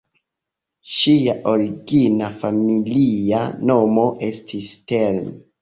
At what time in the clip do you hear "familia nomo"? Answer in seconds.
2.45-4.07